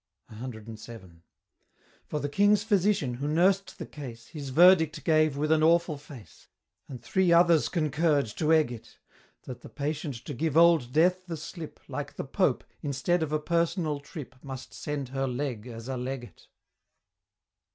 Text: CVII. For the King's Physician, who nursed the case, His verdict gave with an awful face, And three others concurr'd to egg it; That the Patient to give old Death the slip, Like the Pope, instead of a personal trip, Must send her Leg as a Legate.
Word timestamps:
CVII. 0.31 1.21
For 2.07 2.19
the 2.19 2.27
King's 2.27 2.63
Physician, 2.63 3.13
who 3.13 3.27
nursed 3.27 3.77
the 3.77 3.85
case, 3.85 4.29
His 4.29 4.49
verdict 4.49 5.03
gave 5.03 5.37
with 5.37 5.51
an 5.51 5.61
awful 5.61 5.95
face, 5.95 6.47
And 6.89 6.99
three 6.99 7.31
others 7.31 7.69
concurr'd 7.69 8.25
to 8.37 8.51
egg 8.51 8.71
it; 8.71 8.97
That 9.43 9.61
the 9.61 9.69
Patient 9.69 10.15
to 10.25 10.33
give 10.33 10.57
old 10.57 10.91
Death 10.91 11.27
the 11.27 11.37
slip, 11.37 11.79
Like 11.87 12.15
the 12.15 12.25
Pope, 12.25 12.63
instead 12.81 13.21
of 13.21 13.31
a 13.31 13.37
personal 13.37 13.99
trip, 13.99 14.33
Must 14.41 14.73
send 14.73 15.09
her 15.09 15.27
Leg 15.27 15.67
as 15.67 15.87
a 15.87 15.97
Legate. 15.97 16.47